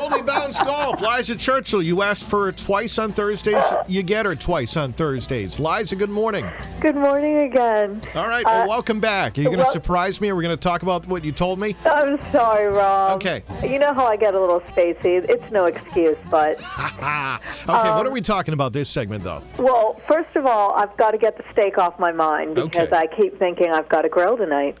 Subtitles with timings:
[0.00, 0.98] Goldie Bounce Golf.
[1.02, 3.62] Liza Churchill, you asked for her twice on Thursdays.
[3.86, 5.60] You get her twice on Thursdays.
[5.60, 6.48] Liza, good morning.
[6.80, 8.00] Good morning again.
[8.14, 9.36] All right, well, Uh, welcome back.
[9.36, 10.30] Are you going to well- surprise me?
[10.30, 11.76] Or are we going to talk about what you told me?
[11.84, 13.16] I'm sorry, Rob.
[13.16, 13.42] Okay.
[13.62, 15.22] You know how I get a little spacey.
[15.28, 17.38] It's no excuse, but okay,
[17.68, 19.42] what are we talking about this segment, though?
[19.58, 22.96] well, first of all, I've got to get the steak off my mind because Okay.
[22.96, 24.78] I keep thinking I've got to grill tonight.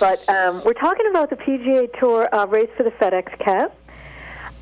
[0.00, 3.76] But um, we're talking about the PGA Tour uh, race for the FedEx Cup.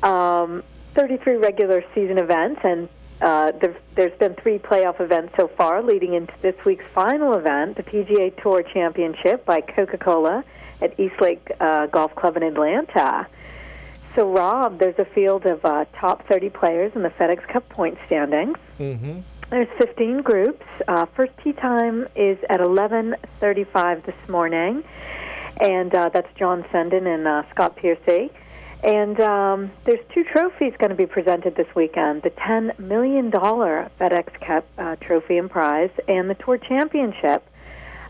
[0.03, 0.63] Um,
[0.95, 2.89] 33 regular season events, and
[3.21, 7.77] uh, there, there's been three playoff events so far, leading into this week's final event,
[7.77, 10.43] the PGA Tour Championship by Coca-Cola
[10.81, 13.27] at East Lake uh, Golf Club in Atlanta.
[14.15, 17.97] So, Rob, there's a field of uh, top 30 players in the FedEx Cup point
[18.07, 18.57] standings.
[18.79, 19.19] Mm-hmm.
[19.51, 20.65] There's 15 groups.
[20.87, 24.83] Uh, first tee time is at 11:35 this morning,
[25.59, 28.31] and uh, that's John Senden and uh, Scott Piercy.
[28.83, 33.91] And um, there's two trophies going to be presented this weekend: the 10 million dollar
[33.99, 37.47] FedEx Cup uh, trophy and prize, and the Tour Championship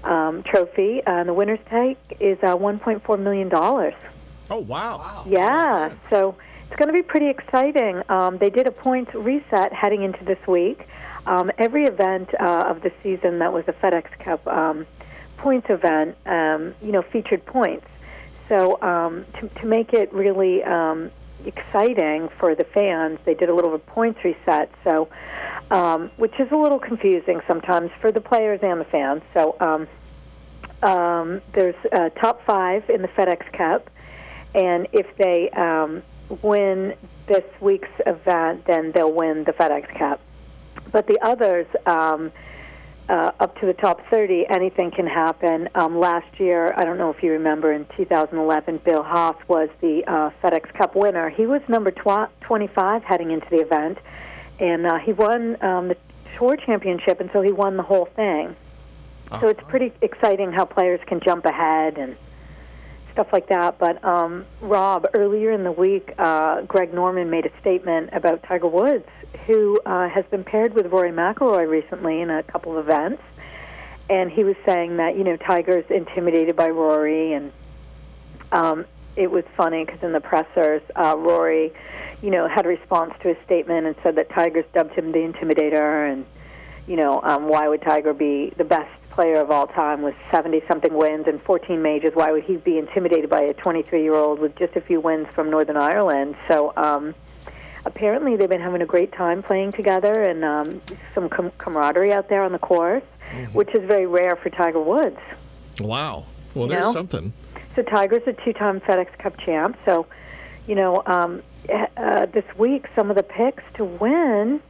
[0.03, 1.01] um, trophy.
[1.05, 3.95] Uh, and the winner's take is uh, 1.4 million dollars.
[4.49, 5.25] Oh, wow.
[5.27, 6.35] Yeah, so
[6.67, 8.01] it's going to be pretty exciting.
[8.09, 10.87] Um, they did a points reset heading into this week.
[11.25, 14.87] Um, every event uh, of the season that was a FedEx Cup um,
[15.37, 17.85] points event, um, you know, featured points.
[18.51, 21.09] So um, to, to make it really um,
[21.45, 24.69] exciting for the fans, they did a little points reset.
[24.83, 25.07] So,
[25.71, 29.21] um, which is a little confusing sometimes for the players and the fans.
[29.33, 29.55] So.
[29.59, 29.87] Um,
[30.83, 33.89] um, there's uh, top five in the FedEx Cup,
[34.55, 36.01] and if they um,
[36.41, 36.95] win
[37.27, 40.19] this week's event, then they'll win the FedEx Cup.
[40.91, 42.31] But the others, um,
[43.09, 45.67] uh, up to the top 30, anything can happen.
[45.75, 50.03] Um, last year, I don't know if you remember, in 2011, Bill Haas was the
[50.07, 51.29] uh, FedEx Cup winner.
[51.29, 53.97] He was number tw- 25 heading into the event,
[54.59, 55.97] and uh, he won um, the
[56.37, 58.55] Tour Championship, and so he won the whole thing.
[59.39, 62.17] So it's pretty exciting how players can jump ahead and
[63.11, 63.77] stuff like that.
[63.79, 68.67] But um, Rob, earlier in the week, uh, Greg Norman made a statement about Tiger
[68.67, 69.07] Woods,
[69.45, 73.21] who uh, has been paired with Rory McIlroy recently in a couple of events,
[74.09, 77.51] and he was saying that you know Tiger's intimidated by Rory, and
[78.51, 78.85] um,
[79.15, 81.73] it was funny because in the pressers, uh, Rory,
[82.21, 85.19] you know, had a response to his statement and said that Tiger's dubbed him the
[85.19, 86.25] intimidator, and
[86.87, 90.61] you know, um, why would Tiger be the best player of all time with 70
[90.67, 92.11] something wins and 14 majors?
[92.15, 95.27] Why would he be intimidated by a 23 year old with just a few wins
[95.33, 96.35] from Northern Ireland?
[96.47, 97.13] So, um,
[97.85, 100.81] apparently, they've been having a great time playing together and um,
[101.13, 103.03] some com- camaraderie out there on the course,
[103.53, 105.19] which is very rare for Tiger Woods.
[105.79, 106.25] Wow.
[106.53, 106.93] Well, You there's know?
[106.93, 107.33] something.
[107.75, 109.77] So Tiger's a two-time FedEx Cup champ.
[109.85, 110.05] So,
[110.67, 111.41] you know, um,
[111.97, 114.61] uh, this week some of the picks to win.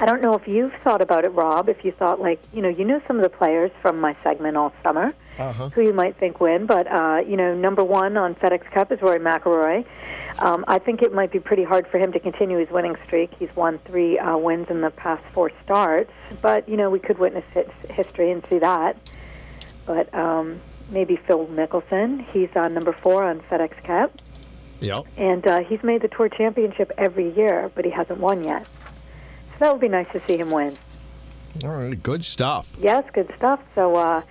[0.00, 1.68] I don't know if you've thought about it, Rob.
[1.68, 4.56] If you thought like, you know, you know some of the players from my segment
[4.56, 5.68] all summer Uh-huh.
[5.68, 9.02] who you might think win, but uh, you know, number one on FedEx Cup is
[9.02, 9.84] Rory McIlroy.
[10.38, 13.30] Um, I think it might be pretty hard for him to continue his winning streak.
[13.38, 17.18] He's won three uh, wins in the past four starts, but you know, we could
[17.18, 18.96] witness his history and see that.
[19.84, 22.24] But um, maybe Phil Mickelson.
[22.32, 24.12] He's on number four on FedEx Cup,
[24.80, 25.04] Yep.
[25.18, 28.66] and uh, he's made the Tour Championship every year, but he hasn't won yet.
[29.60, 30.76] That would be nice to see him win.
[31.64, 32.00] All right.
[32.02, 32.66] Good stuff.
[32.80, 33.60] Yes, good stuff.
[33.74, 34.22] So uh,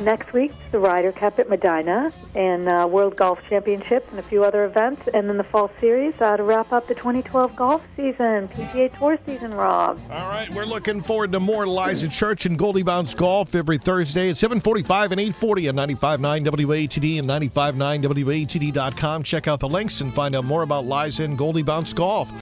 [0.00, 4.44] next week, the Ryder Cup at Medinah and uh, World Golf Championships and a few
[4.44, 8.48] other events, and then the Fall Series uh, to wrap up the 2012 golf season,
[8.48, 9.50] PGA Tour season.
[9.50, 10.00] Rob.
[10.10, 14.30] All right, we're looking forward to more Liza Church and Goldie Bounce Golf every Thursday
[14.30, 19.22] at 745 and 840 on 95.9 WATD and 95.9 WATD.com.
[19.22, 22.28] Check out the links and find out more about Liza and Goldie Bounce Golf.